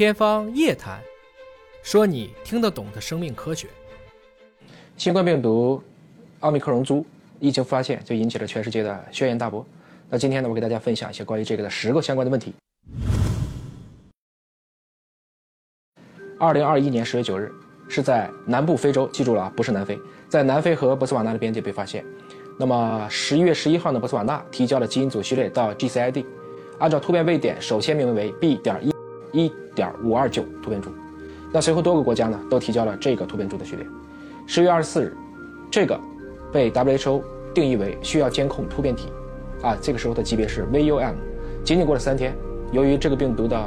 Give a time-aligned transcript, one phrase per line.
[0.00, 0.98] 天方夜谭，
[1.82, 3.68] 说你听得懂的生命科学。
[4.96, 5.82] 新冠病毒
[6.38, 7.04] 奥密克戎株
[7.38, 9.62] 一经发现，就引起了全世界的轩然大波。
[10.08, 12.54] 那今天呢，我给大家分享一些关于这个的十个相关的问题。
[16.38, 17.52] 二零二一年十月九日，
[17.86, 19.98] 是在南部非洲，记住了啊，不是南非，
[20.30, 22.02] 在南非和博斯瓦纳的边界被发现。
[22.58, 26.24] 那么十一月十一号呢，博斯瓦纳提交了基因组序列到 GCID，
[26.78, 28.56] 按照突变位点，首先命名为 B.
[28.56, 28.90] 点一
[29.32, 30.90] 一点五二九突变株。
[31.52, 33.86] 那随后多个国家呢都提交了这个突变株的序列。
[34.46, 35.16] 十月二十四日，
[35.70, 35.98] 这个
[36.52, 39.08] 被 WHO 定义为需要监控突变体，
[39.62, 41.14] 啊，这个时候的级别是 VUM。
[41.64, 42.34] 仅仅过了三天，
[42.72, 43.58] 由于这个病毒的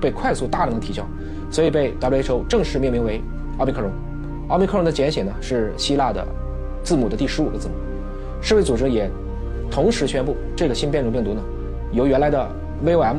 [0.00, 1.04] 被快速大量的提交。
[1.50, 3.20] 所以被 WHO 正式命名为
[3.58, 3.90] 奥密克戎。
[4.48, 6.26] 奥密克戎的简写呢是希腊的
[6.82, 7.74] 字母的第十五个字母。
[8.40, 9.10] 世卫组织也
[9.70, 11.42] 同时宣布，这个新变种病毒呢
[11.92, 12.48] 由原来的
[12.82, 13.16] VOM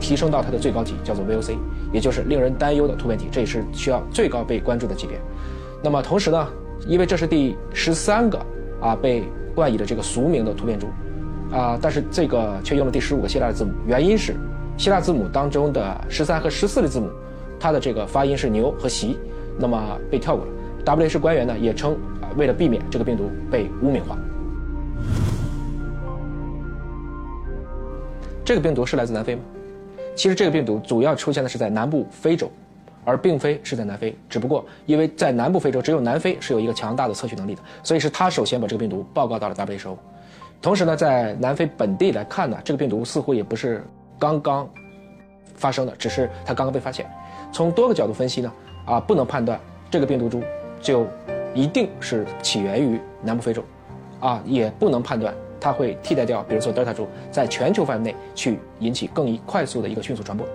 [0.00, 1.56] 提升到它的最高级，叫做 VOC，
[1.92, 3.28] 也就是令人担忧的突变体。
[3.30, 5.18] 这也是需要最高被关注的级别。
[5.82, 6.48] 那么同时呢，
[6.86, 8.38] 因为这是第十三个
[8.80, 10.88] 啊被冠以的这个俗名的突变株
[11.50, 14.34] 啊，但是这个却用了第十五个希腊字母，原因是
[14.76, 17.08] 希腊字母当中的十三和十四的字母。
[17.60, 19.16] 它的这个发音是牛和席，
[19.58, 20.50] 那么被跳过了。
[20.84, 24.18] WH 官员呢也称，啊为了避免这个病毒被污名化，
[28.44, 29.42] 这个病毒是来自南非吗？
[30.14, 32.50] 其实这个病毒主要出现的是在南部非洲，
[33.04, 34.16] 而并非是在南非。
[34.28, 39.96] 只不过因为在南部非洲只有南非是有一个强大的测序能力的，所以是他首先把这个病毒报告到了 WHO。
[40.62, 43.84] 同时呢，在南非本地来看呢，这个病毒似乎也不是
[44.18, 44.68] 刚刚
[45.54, 47.04] 发生的，只是它刚刚被发现。
[47.52, 48.52] 从多个角度分析呢，
[48.86, 50.42] 啊，不能判断这个病毒株
[50.80, 51.06] 就
[51.54, 53.62] 一定是起源于南部非洲，
[54.20, 55.34] 啊，也不能判断
[55.64, 60.46] 它会替代掉，比如说德尔塔株，在全球范围内去引起更快速的一个迅速传播。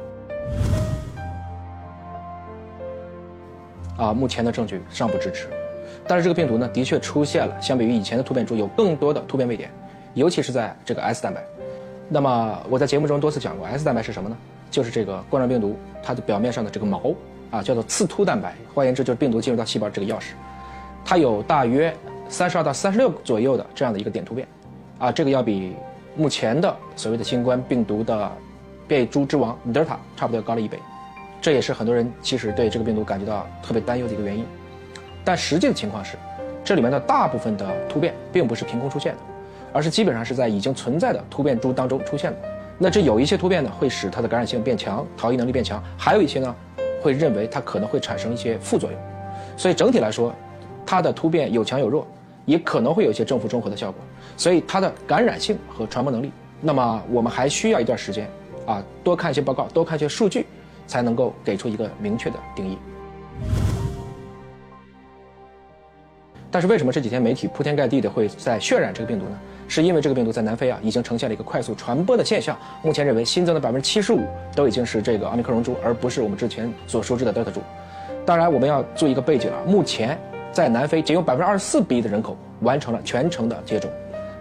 [3.98, 5.48] 啊，目前的证据尚不支持，
[6.08, 9.72] 但是这个病毒呢，的确出现了相比于以前的突变株有更多的突变位点，
[10.14, 11.44] 尤其是在这个 S 蛋白。
[12.08, 14.38] 那么我在节目中多次讲过，S 蛋白是什么呢？
[14.70, 17.02] 就是这个冠状病毒，它的表面上的这个毛
[17.50, 18.54] 啊，叫做刺突蛋白。
[18.76, 20.34] 换言之，就是病毒进入到细胞这个钥匙。
[21.04, 21.92] 它有大约
[22.30, 24.48] 三十二到三十六左右的这样的一个点突变，
[25.00, 25.76] 啊，这个要比
[26.16, 28.32] 目前的所谓的新冠病毒的
[28.88, 30.78] 变异株之王德尔塔差不多要高了一倍。
[31.42, 34.46] 这也是很多人其实对这个病毒感觉到特别担忧的一个原因。
[35.24, 36.18] 但实际的情况是，
[36.66, 39.20] 这里面的大部分的突变并不是凭空出现的，
[39.72, 42.38] 而是基本上是在已经存在的突变株当中出现的。
[42.78, 46.54] 那这有一些突变呢，会使它的感染性变强，逃逸能力变强；还有一些呢，
[47.02, 49.00] 会认为它可能会产生一些副作用。
[49.56, 50.34] 所以整体来说，
[50.86, 52.06] 它的突变有强有弱，
[52.50, 54.02] 也可能会有一些正负中和的效果。
[54.36, 58.30] 所以它的感染性和传播能力，那么我们还需要一段时间
[58.66, 60.46] 啊，多看一些报告，多看一些数据，
[60.88, 62.78] 才能够给出一个明确的定义。
[66.52, 69.40] 但是为什么这几天媒体铺天盖地的会在渲染这个病毒呢？
[69.68, 72.58] 是因为这个病毒在南非啊已经呈现了一个快速传播的现象。
[72.82, 74.22] 目前认为新增的百分之七十五
[74.56, 77.62] 都已经是这个奥密克戎株，而不是我们之前所熟知的德尔塔株。
[78.26, 80.20] 当然，我们要做一个背景啊，目前
[80.52, 83.90] 在南非仅有百分之二十四比的人口完成了全程的接种，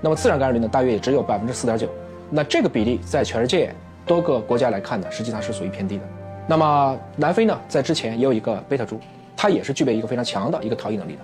[0.00, 1.88] 那么自然感染率呢大约也只有百分之四点九。
[2.30, 3.74] 那这个比例在全世界
[4.06, 6.04] 多个国家来看呢，实际上是属于偏低的。
[6.47, 8.98] 那么南非呢，在之前也有一个贝塔株，
[9.36, 11.20] 它也是具备一个非常强的一个逃逸能力的。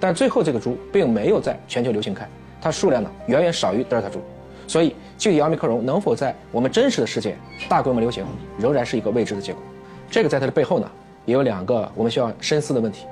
[0.00, 2.28] 但最后这个株并没有在全球流行开，
[2.60, 4.20] 它数量呢远远少于德尔塔株，
[4.66, 7.36] 所以具体奥密克戎能否在我们真实的世界
[7.68, 8.24] 大规模流行，
[8.58, 9.62] 仍然是一个未知的结果。
[10.10, 10.90] 这个在它的背后呢，
[11.24, 13.06] 也有两个我们需要深思的问题。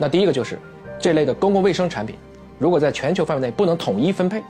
[0.00, 0.56] 那第一个就是，
[0.98, 2.16] 这类的公共卫生产品，
[2.56, 4.40] 如果在全球范围内不能统一分配，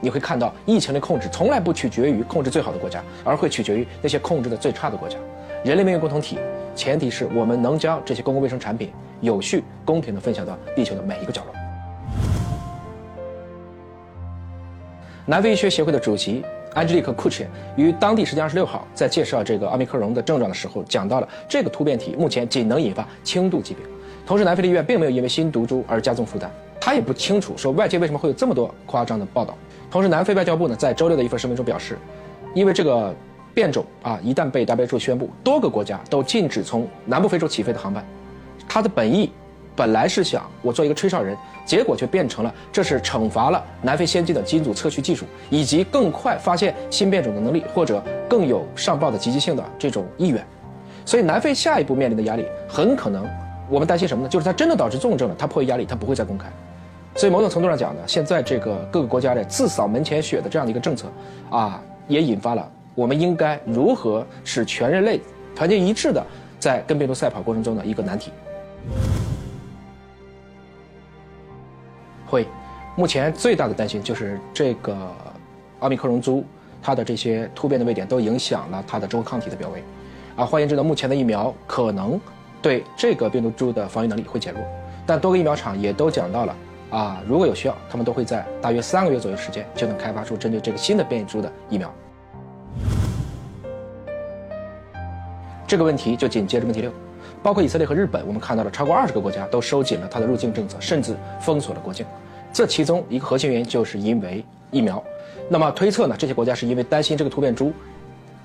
[0.00, 5.16] 你会看到疫情的控制从来不取决于控制最好的国家，而会取决于那些控制的最差的国家。
[5.64, 6.38] 人类命运共同体，
[6.74, 8.90] 前提是我们能将这些公共卫生产品
[9.20, 11.54] 有序、公平地分享到地球的每一个角落。
[15.24, 23.84] 南非医学协会的主席安吉丽克·库切于当地时间二十六号在介绍这个奥密克戎的症状的时候，讲到了这个突变体目前仅能引发轻度疾病。
[24.26, 26.50] 同时，南非的医院并没有因为新毒株而加重负担。
[26.80, 29.56] 他也不清楚说外界为什么会有这么多夸张的报道。
[29.90, 31.96] 同时，南非外交部呢在周六的一份声明中表示，
[32.52, 33.14] 因为这个。
[33.56, 38.04] 变种啊，一旦被 WHO 宣布，多个国家都禁止从南部非洲起飞的航班。
[38.68, 39.32] 它的本意
[39.74, 41.34] 本来是想我做一个吹哨人，
[41.64, 50.46] 结果却变成了这是惩罚了南非先进的基因组测序技术以及更快发现新变种的能力，或者更有上报的积极性的这种意愿。
[51.06, 53.26] 所以南非下一步面临的压力很可能，
[53.68, 54.28] 我们担心什么呢？
[54.28, 56.48] 就是它真的导致重症了，它迫于压力，它不会再公开。
[57.14, 61.08] 所以某种程度上讲呢，现在这个各个国家的自扫门前雪的这样的一个政策
[61.50, 62.70] 啊，也引发了。
[62.94, 65.20] 我们应该如何使全人类
[65.54, 66.24] 团结一致的
[66.58, 68.30] 在跟病毒赛跑过程中的一个难题。
[72.26, 72.46] 会，
[72.96, 74.96] 目前最大的担心就是这个
[75.80, 76.44] 奥密克戎株，
[76.82, 79.82] 它的这些突变的位点都影响了它的中和抗体的表位，
[80.36, 82.20] 啊，换言之呢，目前的疫苗可能
[82.66, 84.60] 对这个病毒株的防御能力会减弱，
[85.06, 86.56] 但多个疫苗厂也都讲到了，
[86.90, 91.88] 啊，如果有需要，他们都会在大约三个月左右时间就能开发出针对这个新的变异株的疫苗。
[95.64, 96.90] 这个问题就紧接着问题六，
[97.40, 102.04] 包括以色列和日本，我们看到了超过二十个国家都收紧了它的入境政策，甚至封锁了国境。
[102.52, 105.00] 这其中一个核心原因就是因为疫苗。
[105.48, 107.72] 那么推测呢，这些国家是因为担心这个突变株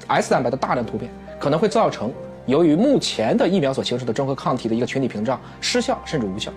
[0.06, 2.14] S 蛋白的大量突变可能会造成
[2.52, 6.52] 由于目前的疫苗所形成的中和抗体的一个群体屏障失效甚至无效。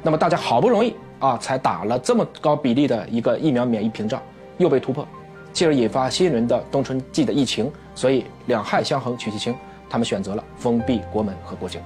[0.00, 4.22] 那么大家好不容易啊才打了这么高比例的一个疫苗免疫屏障
[4.58, 5.04] 又被突破，
[5.52, 7.68] 进而引发新一轮的冬春季的疫情。
[7.96, 9.52] 所以两害相衡取其轻。
[9.88, 11.80] 他们选择了封闭国门和国境，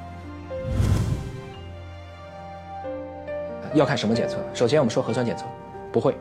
[3.73, 4.37] 要看什么检测。
[4.53, 5.47] 首先，我们说核酸检测，
[5.91, 6.15] 不会，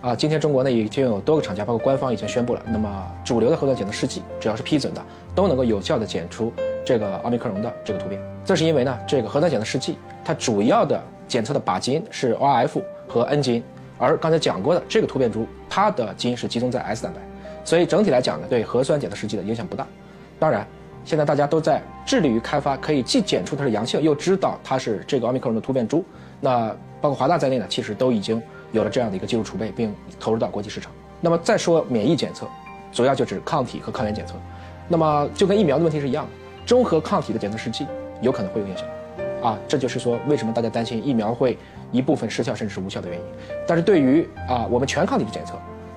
[0.00, 5.00] 啊，今天中国呢已经有多个厂家，包括官方已经宣布了，那么主流的核酸检测试剂，只要是批准的，
[5.32, 6.52] 都能够有效的检出
[6.88, 8.18] 这个奥密克戎的这个突变。
[8.46, 13.64] 这是因为呢，这个核酸检测试剂它主要的检测的靶基因是 ORF 和 N 基因，
[13.98, 17.20] 而刚才讲过的这个突变株，它的基因是集中在 S 蛋白，
[17.62, 19.86] 所以整体来讲呢，对核酸检测试剂的影响不大。
[20.38, 20.66] 当然。
[21.04, 26.04] 现在大家都在致力于开发可以既检出它是阳性，又知道它是这个奥密克戎的突变株。
[26.38, 26.68] 那
[27.00, 28.42] 包括华大在内呢，其实都已经
[28.72, 30.92] 有了这样的一个技术储备，并投入到国际市场。
[31.22, 32.46] 那么再说免疫检测，
[32.92, 34.34] 主要就指抗体和抗原检测。
[34.86, 36.30] 那么就跟疫苗的问题是一样的，
[36.68, 37.86] 中和抗体的检测试剂
[38.20, 38.86] 有可能会有影响。
[39.42, 41.56] 啊，这就是说为什么大家担心疫苗会
[41.90, 43.24] 一部分失效甚至是无效的原因。
[43.66, 45.54] 但是对于啊我们全抗体的检测，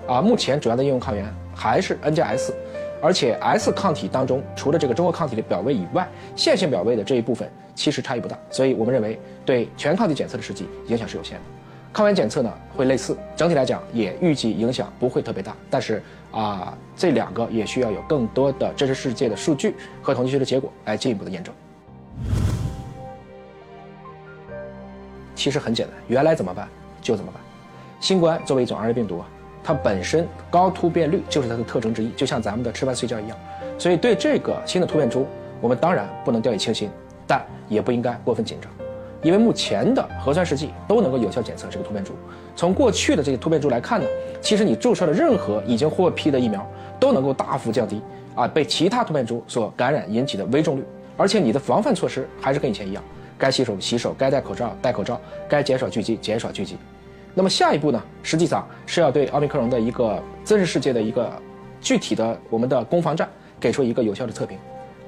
[0.07, 2.56] 啊目前主要的应用抗原还是 N 加 S。
[3.03, 11.44] 而且 S 抗体当中，除了这个中和抗体的表位以外，线性表位的这一部分其实差异不大，所以我们认为对全抗体检测的试剂影响是有限的。
[11.93, 15.55] 抗原检测呢会类似，整体来讲也预计影响不会特别大。
[15.69, 16.01] 但是
[16.31, 21.53] 啊，这两个也需要有更多的真实世界的数据和统计学的结果来进一步的验证。
[25.35, 26.67] 其实很简单，原来怎么办
[27.01, 27.41] 就怎么办。
[27.99, 29.27] 新冠作为一种 RNA 病毒啊。
[29.63, 33.37] 它本身高突变率就是它的特征之一，就像咱们的吃饭睡觉一样。
[33.77, 35.27] 所以对这个新的突变株，
[35.61, 36.89] 我们当然不能掉以轻心，
[37.27, 38.71] 但也不应该过分紧张，
[39.21, 42.13] 因为目前的核酸试剂都能够有效检测这个突变株。
[42.56, 44.07] 从过去的这些突变株来看呢，
[44.41, 46.65] 其实你注射的任何已经获批的疫苗
[47.00, 48.01] 都能够大幅降低
[48.35, 50.83] 啊被其他突变株所感染引起的危重率，
[51.18, 53.03] 而且你的防范措施还是跟以前一样，
[53.38, 56.77] 该洗手洗手，该戴口罩戴口罩，该减少聚集减少聚集。
[57.33, 58.03] 那么下一步呢？
[58.23, 61.31] 实际上是要对奥密克戎的一个真实世界的一个
[61.79, 63.29] 具体的我们的攻防战
[63.59, 64.57] 给出一个有效的测评，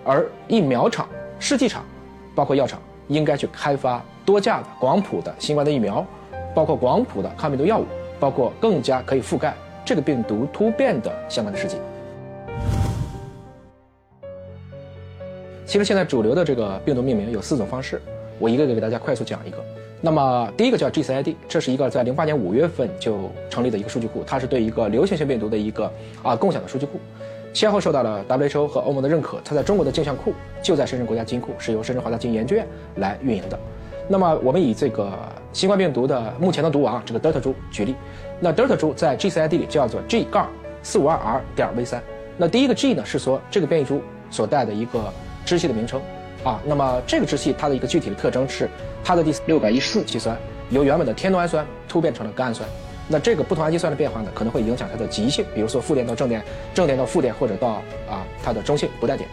[0.06, 1.07] 而疫苗厂、
[1.38, 1.83] 试剂厂，
[2.33, 6.05] 包括药厂，应该去开发多价的广谱的新冠的疫苗，
[6.55, 7.85] 包括广谱的抗病毒药物，
[8.19, 9.53] 包括更加可以覆盖
[9.83, 11.77] 这个病毒突变的相关的试剂。
[15.65, 18.00] 其实现在主流的这个病毒命名有四种方式，
[18.38, 19.57] 我一个个给大家快速讲一个。
[20.01, 25.91] 那么第一个叫 GCID，这是一个在零八年五月份就成立的一个数据库，它是对一个流行性病毒的一个
[26.21, 27.00] 啊共享的数据库，
[27.53, 29.39] 先后受到了 WHO 和欧盟的认可。
[29.45, 33.57] 它在中国的镜像库就在深圳国家基因库，是由深圳华大基因研究院来运营的。
[34.10, 35.12] 那么我们以这个
[35.53, 37.95] 新冠病毒的目前的毒王这个德尔塔株举例，
[38.39, 40.50] 那德尔塔株在 GCID 里叫做 G 杠
[40.81, 42.03] 四五二 R 点 V 三。
[42.38, 45.05] 那第一个 G 呢是说这个变异株所带的一个
[45.45, 46.01] 支系的名称。
[46.43, 48.69] 啊，那么这个支系它的一个具体的特征是，
[49.01, 50.38] 它的第六百一十四基酸
[50.69, 52.67] 由原本的天冬氨酸突变成了甘氨酸，
[53.07, 56.41] 那这个不同氨基酸的变化呢，可能会影响它的极性，比如说负电到正电，
[56.74, 59.29] 正电到负电，或者到啊它的中性不带电。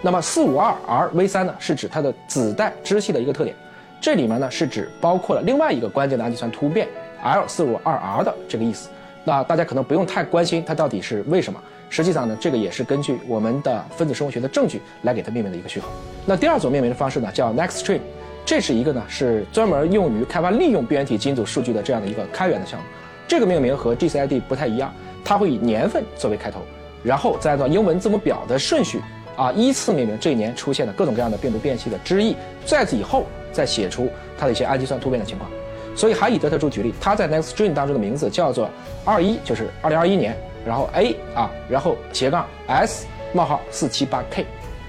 [0.00, 3.56] 那么四五二 R V 三呢，是指它的子代支系的一个特点，
[4.00, 6.86] 这里面呢是指包括了另外一个关键的氨基酸突变
[7.22, 8.88] L 四五二 R 的这个意思。
[9.24, 11.60] 那大家可能不用太关心它到底是为什么。
[11.90, 15.88] 实际上呢，这个也是根据我们的分子生物学的证据来给它命名的一个序号。
[16.24, 18.00] 那第二种命名的方式呢，叫 Nextstream，
[18.44, 22.86] 这是一个呢是专门用于开发利用病原体基因组数据的这样的一个开源的项目。
[23.28, 24.92] 这个命名和 GCID 不太一样，
[25.22, 26.60] 它会以年份作为开头，
[27.04, 29.00] 然后再按照英文字母表的顺序
[29.36, 34.08] 啊依次命名这一年出现的各种各样的病毒变系的支翼，在此以后再写出
[34.38, 35.48] 它的一些氨基酸突变的情况。
[35.94, 38.70] 所以还以德特株举例，它在 Nextstream 当中的名字叫做
[39.04, 40.36] 二一，就是二零二一年。
[40.66, 44.44] 然后 A 啊，然后斜杠 S 冒号四七八 K，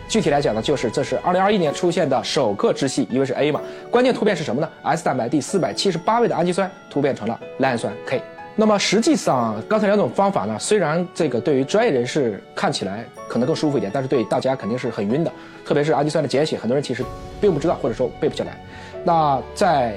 [0.10, 3.62] 具体来讲呢，就是这是二零二一年出现的首个支系，因为是 A 嘛。
[3.92, 8.20] 关键突变是什么呢？S 蛋白第四百七十八位的氨基酸突变成了赖氨酸 K。
[8.56, 15.32] 那么实际上，刚才两种方法呢，虽然这个对于专业人士看起来可能更舒服一点，但是对大家肯定是很晕的。
[15.64, 17.06] 特别是氨基酸的简写，很多人其实
[17.40, 18.60] 并不知道，或者说背不下来。
[19.06, 19.96] 那在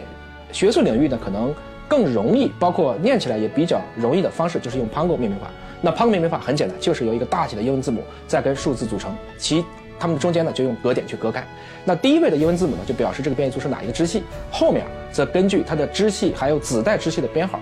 [0.53, 1.55] 学术领域呢，可能
[1.89, 5.51] 更容易，包括念起来也比较容易的方式，就是用 Pango 命名法。
[5.81, 9.65] 那 Pango 命名法很简单，就是由一个大写的英文字母再跟数字组成，其
[10.03, 11.47] 它们中间呢就用格点去隔开。
[11.85, 17.61] 那第一位的英文字母呢，就表示这个变异株是哪一个支系，后面则根据它的支系还有子代支系的编号。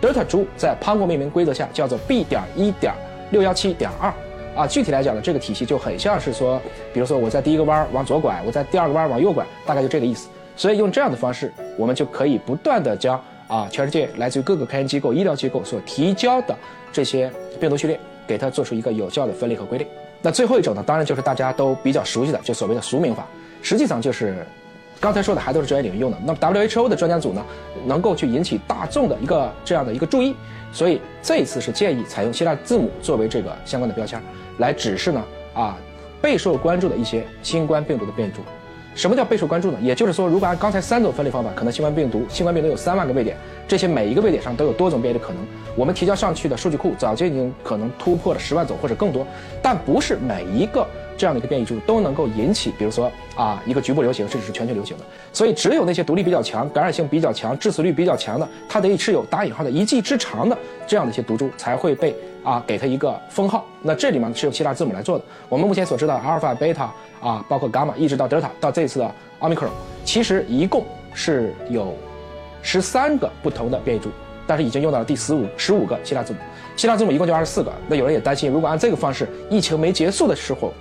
[0.00, 2.94] 德尔塔株在 Pango 命名规则下叫做 B 点一点
[3.30, 4.10] 六幺七点二
[4.56, 6.58] 啊，具体来讲呢，这个体系就很像是说，
[6.94, 10.30] 比如说我在第一个弯往左拐，我在第二个弯往右拐，大概就这个意思。
[10.56, 16.56] 所以用这样的方式，我们就可以不断的将啊全世界来自于各个科研机构、医疗机构所提交的
[16.90, 17.30] 这些
[17.60, 19.86] 病毒序列，给它做出一个有效的分类和归类。
[20.22, 23.26] 那最后一种呢，当然就是大家都比较熟悉的，就所谓的俗名法，
[23.60, 24.36] 实际上就是。
[25.00, 27.44] 刚才说的还都是专业领域用的，那么 WHO 的专家组呢，
[27.84, 30.36] 能够去引起大众的一个这样的一个注意，
[30.72, 34.22] 所以这一次是建议采用希腊字母作为这个相关的标签，
[34.58, 35.24] 来指示呢
[35.54, 35.76] 啊
[36.20, 38.42] 备受关注的一些新冠病毒的变异株。
[38.94, 39.78] 什么叫备受关注呢？
[39.82, 45.42] 也就是说，如果按刚才三种分类方法，可能新冠病毒新冠病毒有三万个位点，这些每一个位点上都有多种变异的可能。
[45.74, 49.26] 我们提交上去的数据库早就已经可能突破了十万种或者更多，
[49.62, 50.86] 但不是每一个。
[51.14, 55.04] 这样的一个变异株都能够引起，比如说啊一个局部流行，甚至是全球流行的。
[55.32, 63.64] 所以只有那些独立比较强、感染性比较强、致死率比较强的，它得是有打引号的一技之长的这样的一些毒株才会被啊给它一个封号。
[63.82, 65.24] 那这里面是用希腊字母来做的。
[65.48, 69.72] 我们目前所知道，阿尔法、贝塔啊，包括伽马，一直到德尔塔，到这次的奥密克戎，
[70.04, 71.94] 其实一共是有
[72.62, 74.08] 十三个不同的变异株，
[74.46, 76.38] 但是已经用到了第十五十五个希腊字母。
[76.76, 77.72] 希腊字母一共就二十四个。
[77.88, 80.72] 那有人也担心，如果按这个方式，疫情没结束的时候。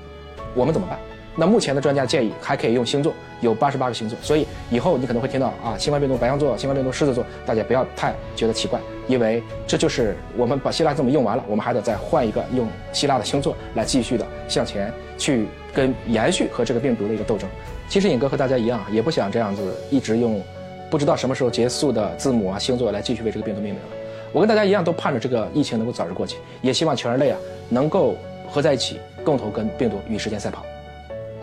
[0.54, 1.00] 我们怎么办？
[1.38, 17.50] 那目前的专家建议还可以用星座，有八十八个星座，所以以后你可能会听到啊，新冠病毒白羊座，新冠病毒狮子座，大家不要太觉得奇怪，因为这就是我们把希腊字母用完了，我们还得再换一个用希腊的星座来继续的向前去跟延续和这个病毒的一个斗争。
[17.88, 20.44] 其实尹哥和大家一样，也不想这样子一直用
[20.92, 23.90] 不知道什么时候结束的字母啊星座来继续为这个病毒命名了。
[24.32, 28.16] 我跟大家一样，都盼着这个疫情能够早日过去，也希望全人类啊能够
[28.48, 29.00] 合在一起。
[29.24, 30.66] 共同跟病毒与时间赛跑，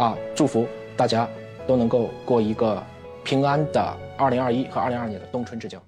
[0.05, 0.19] 啊！
[0.35, 1.29] 祝福大家
[1.65, 2.83] 都能够过一个
[3.23, 5.81] 平安的二零二一和二零二二年的冬春之交。